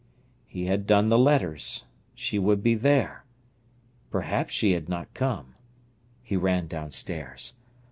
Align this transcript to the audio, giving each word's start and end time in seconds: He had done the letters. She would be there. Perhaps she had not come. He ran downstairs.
He 0.47 0.65
had 0.65 0.87
done 0.87 1.09
the 1.09 1.19
letters. 1.19 1.83
She 2.15 2.39
would 2.39 2.63
be 2.63 2.73
there. 2.73 3.23
Perhaps 4.09 4.51
she 4.51 4.71
had 4.71 4.89
not 4.89 5.13
come. 5.13 5.53
He 6.23 6.35
ran 6.35 6.65
downstairs. 6.65 7.53